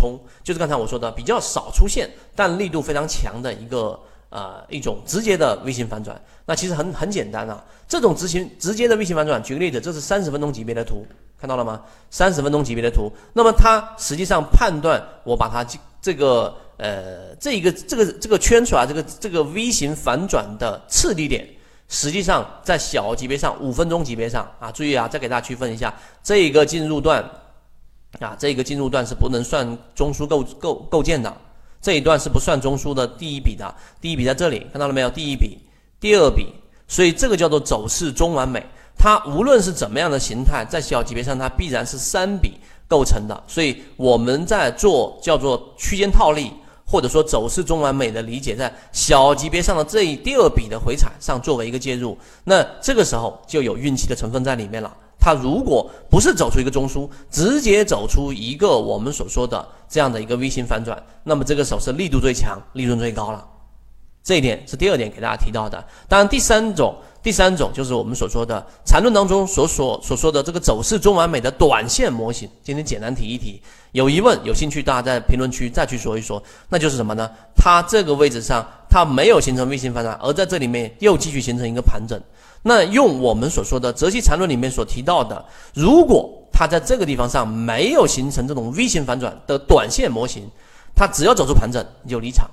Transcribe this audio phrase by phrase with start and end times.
[0.00, 4.00] 冲，就是刚才我说的比较少出现，但力度非常强的一个
[4.30, 6.18] 呃一种直接的 V 型反转。
[6.46, 11.04] 那其实很很简单啊，这种执行直接的 V 型反转，举个例子，这是三十分钟级别的图，
[11.38, 11.82] 看到了吗？
[12.10, 15.62] 三十分钟级别的图，那么它实际上判断我把它
[16.00, 21.46] 这个呃这一个这个这个圈出来，这个这个 V 型反转的次低点。
[21.92, 25.92] 实际上，在小级别上，五分钟级别上啊，注意啊，再给大家区分一下，
[26.22, 27.28] 这个进入段
[28.18, 31.34] 啊，这个进入段是不能算中枢构构构建的，
[31.80, 35.08] 这一段是不算中枢的第一笔的，第一笔在这里看到了没有？
[35.08, 35.58] 第一笔，
[36.00, 36.52] 第二笔，
[36.88, 38.64] 所以这个叫做走势中完美，
[38.98, 42.54] 它无论是怎么样的形态，在小级别上它必然是三笔
[42.88, 46.52] 构成的，所以我们在做叫做区间套利。
[46.92, 54.92] 或者说走势中完美的理解，在小级别上的这一第二笔的回踩上作为一个介入，那这个时候就有运气的成分在里面了。
[55.20, 63.46] 它如果不是走出一个中枢，直接走出一个我们所说的这样的一个 V 型反转，那么这个时候是力度最强、利润最高了。
[64.22, 65.82] 这一点是第二点给大家提到的。
[66.08, 66.94] 当然，第三种。
[67.22, 72.48] 第三种就是我们所说的缠论当中所所所说的这个走势中完美的短线模型。
[72.62, 73.60] 今天简单提一提，
[73.92, 76.42] 有疑问有兴趣，大家在评论区再去说一说。
[76.70, 77.30] 那就是什么呢？
[77.62, 82.18] 它这个位置上它没有形成 V 型反转，而在这里面又继续形成一个盘整。
[82.62, 85.44] 那用我们所说的泽西缠论里面所提到的，
[85.74, 90.48] 如果它在这个地方上没有形成这种 V 型反转的短线模型，
[90.96, 92.48] 它只要走出盘整你就离场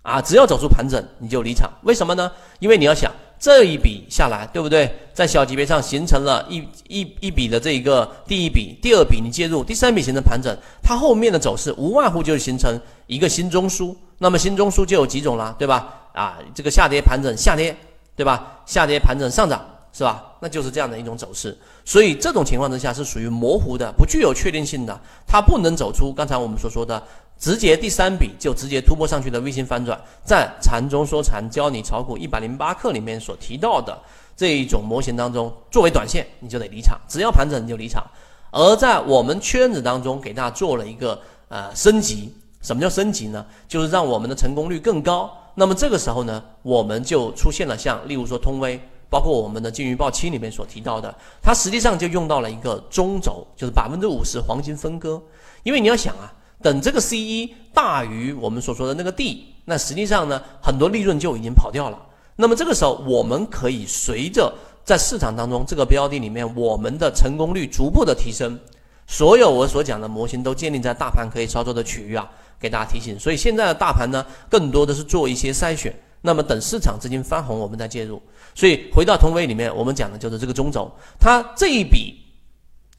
[0.00, 0.22] 啊！
[0.22, 1.70] 只要走出盘整你就离场。
[1.82, 2.32] 为什么呢？
[2.60, 3.12] 因为你要想。
[3.38, 4.92] 这一笔下来，对不对？
[5.14, 6.58] 在小级别上形成了一
[6.88, 13.94] 一一笔的这一个第一笔，第二笔你介入，第三笔形成盘整，它后面的走势无外乎就是形成一个新中枢。
[14.18, 16.10] 那么新中枢就有几种了，对吧？
[16.12, 17.76] 啊，这个下跌盘整下跌，
[18.16, 18.60] 对吧？
[18.66, 20.24] 下跌盘整上涨，是吧？
[20.40, 21.56] 那就是这样的一种走势。
[21.84, 27.02] 所以这种情况之下是属于模糊的，不具有确定性的，它不能走出刚才我们所说的。
[27.38, 33.96] 直接第三笔就直接突破上去的 V 型反转，在禅中说禅教你炒股一百零八课里面所提到的
[34.36, 38.04] 这一种模型当中，作为短线你就得离场，只要盘整你就离场。
[38.50, 43.46] 而在我们圈子当中给大家做了一个呃升级，什么叫升级呢？
[43.68, 45.30] 就是让我们的成功率更高。
[45.54, 55.22] 那么这个时候呢，我们就出现了像例如说通威，包括我们的金鱼报七里面所提到的，它实际上就用到了一个中轴，就是百分之五十黄金分割。
[55.62, 56.34] 因为你要想啊。
[56.60, 61.98] 等这个 C 一大于我们所说的那个 D，那实际上呢，很多利润就已经跑掉了。
[62.34, 64.52] 那么这个时候，我们可以随着
[64.84, 68.58] 在市场当中这个标的里面，我们的成功率逐步的提升。
[69.06, 72.28] 所有我所讲的模型都建立在大盘可以操作的区域啊，
[72.60, 73.18] 给大家提醒。
[73.18, 75.94] 所以现在的大盘呢，更多的是做一些筛选。
[76.20, 78.20] 那么等市场资金翻红，我们再介入。
[78.54, 80.90] 所以回到通威里面，我们讲的就是这个中轴，
[81.20, 82.18] 它这一笔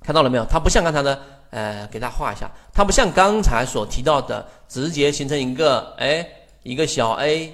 [0.00, 0.44] 看到了没有？
[0.44, 1.16] 它不像刚才的。
[1.54, 6.26] 呃，给大家画一下，它不像刚才所提到的，直接形成一个哎，
[6.64, 7.52] 一个小 A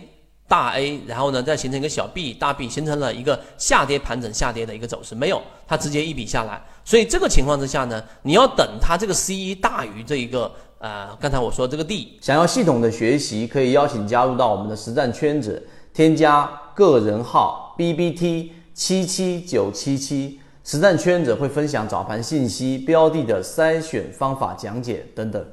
[0.48, 6.58] 大 A，然后呢再形成一个小 B 大 B，形成了一个下跌盘整下跌的一个走势，没有，它直接一笔下来。
[6.82, 15.62] 所以这个情况之下呢，你要等它这个 C 一大于这一个呃，刚才我说这个 D，想要系统的学习，可以邀请加入到我们的实战圈子，
[15.92, 20.40] 添加个人号 B B T 七七九七七。
[20.70, 25.44] 实战圈子会分享早盘信息、标的的筛选方法讲解等等。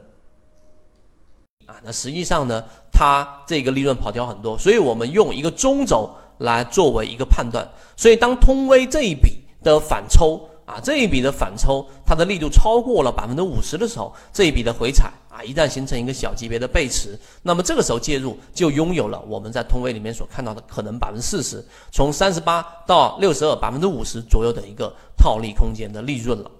[1.66, 6.08] 啊，那实际上呢，它这个利润跑掉很多，所以我们用一个中轴
[6.38, 7.68] 来作为一个判断。
[7.96, 10.48] 所以当通威这一笔的反抽。
[10.68, 26.52] 啊，这一笔的反抽，它的力度超过了百分之五十的时候，这一笔的回踩啊，一旦形成一个小级别的背驰，那么这个时候介入就拥有了我们在通威里面所看到的可能百分之四十，从三十八到六十二，百分之五十左右的一个套利空间的利润了，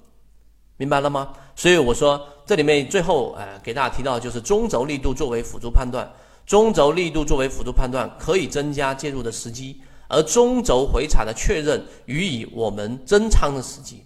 [0.78, 1.34] 明白了吗？
[1.54, 6.10] 所以我说这里面最后呃给大家提到就是中轴力度作为辅助判断，
[6.46, 9.82] 中轴力度作为辅助判断可以增加介入的时机。
[10.08, 14.04] 而中轴回踩的确认予以我们增仓的时机，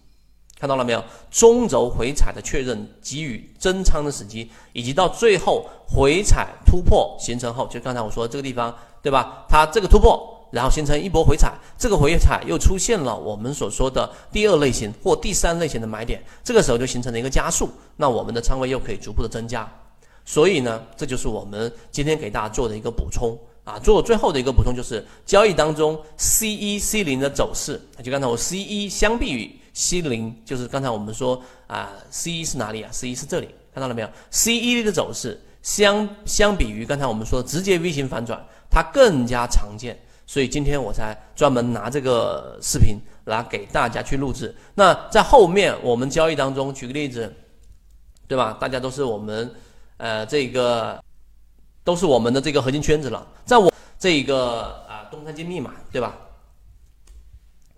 [0.59, 1.03] 看到了没有？
[1.29, 9.45] 中轴回踩的确认给予增仓的时机，以及到最后回踩突破形成后，就刚才我说这个地方，对吧？
[9.47, 19.71] 它这个突破，然后形成一波回踩，这个回踩又出现了我们所说的第二类型或第三类型的买点，这个时候就形成了一个加速，那我们的仓位又可以逐步的增加。
[20.25, 23.37] 所以呢，这就是我们今天给大家做的一个补充。
[23.63, 44.55] 啊，做最后的一个补充就是交易当中 C 一 C 零的走势，就刚才我 C 一相比于 C 零，就是刚才我们说啊，C 一是哪里啊？C 一是这里，看到了没有？C 一的走势相相比于刚才我们说直接 V 型反转，它更加常见，所以今天我才专门拿这个视频来给大家去录制。
[44.75, 47.33] 那在后面我们交易当中，举个例子。
[48.27, 48.55] 对吧？
[48.61, 49.53] 大家都是我们，
[49.97, 51.03] 呃，这个
[51.83, 56.15] 都是我们的这个核心圈子了，在我这一个啊东山精密嘛，对吧？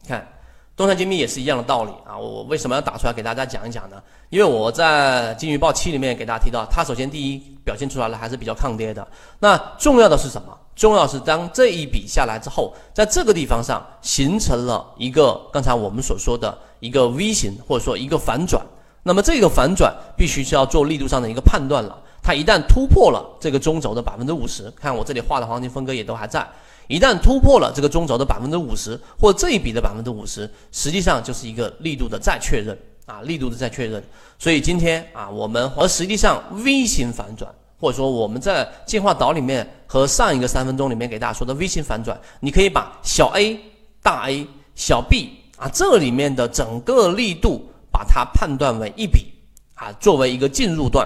[0.08, 0.28] 看
[0.76, 2.18] 东山精密也是一样的道理啊。
[2.18, 4.02] 我我为什么要打出来给大家讲一讲呢？
[4.30, 9.08] 因为我在金鱼报七里面给大家提到，它首先第一表现出来了还是比较抗跌的。
[9.40, 10.58] 那重要的是什么？
[10.76, 18.66] 重要是当这一笔下来之后，在这个地方上形成了一个刚才我们所说的一个 V 型，或者说一个反转。
[19.04, 22.03] 那么这个反转必须是要做力度上的一个判断了。
[22.24, 26.48] 它一旦突破了这个中轴的百分之五十，看我这里画的黄金分割也都还在。
[26.88, 34.02] 一旦突破了这个中轴的百分之五十，或这一笔的百分之五十，实际上就是一个力度的再确认啊，力度的再确认。
[34.40, 43.60] 所以今天啊，我们和实际上 V 型反转，或者说我们在进化岛里面和上一个三分钟里面给大家说的 V 型反转，你可以把小 A、
[44.02, 49.34] 大 A、小 B 啊这里面的整个力度，把它判断为一笔
[49.76, 51.06] 啊，作为一个进入段。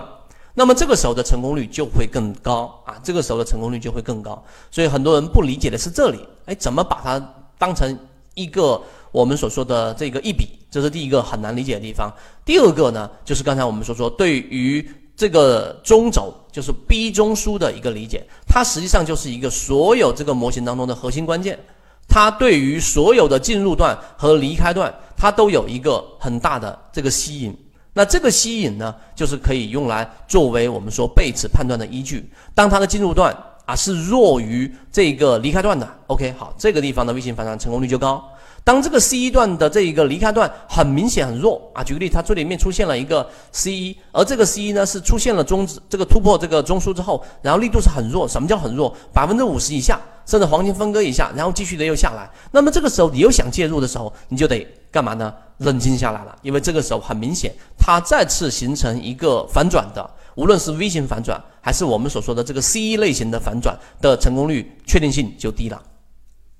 [0.60, 4.44] 那么这个时候的成功率就会更高啊，这个时候的成功率就会更高。
[4.72, 6.18] 所以很多人不理解的是这里，
[6.48, 7.24] 哎，怎么把它
[7.60, 7.96] 当成
[8.34, 8.82] 一个
[9.12, 10.50] 我们所说的这个一笔？
[10.72, 12.12] 这是第一个很难理解的地方。
[12.44, 14.84] 第二个呢，就是刚才我们所说对于
[15.16, 21.60] 这个中轴，就是 B 中枢的一个理解，它实际上就是一个所有这个模型当中的核心关键。
[22.08, 27.56] 它对于所有的进入段和离开段，它都有一个很大的这个吸引。
[27.98, 32.30] 那这个吸引呢，就是可以用来作为我们说背驰判断的依据。
[32.54, 33.36] 当它的进入段
[33.66, 38.24] 啊是弱于这个离开段的，OK，好，这个地方的微型反转成功率就高。
[38.64, 48.28] 当这个 C 一段的这一个离开段很明显很弱啊，举个例，它这里面出现了一个 C 一，而这个 C 一呢是出现了中止这个突破这个中枢之后，然后力度是很弱。
[48.28, 48.96] 什么叫很弱？
[49.12, 52.30] 百分之五十以下，甚至黄金分割一下，然后继续的又下来。
[52.52, 55.34] 那么这个时候你又想介入的时候，你就得干嘛呢？
[55.60, 65.82] 冷静下来了，因为这个时候很明显，它再次形成一个反转的，无论是 V 型反转，还是我们所说的这个 C 一类型的反转的成功率确定性就低了。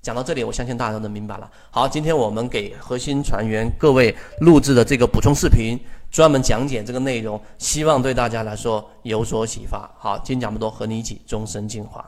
[0.00, 1.48] 讲到这里，我相信大家都能明白了。
[1.70, 5.78] 好，今天我们给核心船员各位录制的这个补充视频，
[6.10, 9.90] 专门讲解这个内容，希望对大家来说有所启发。
[9.98, 12.04] 好，今天讲不多，和你一起终身进化。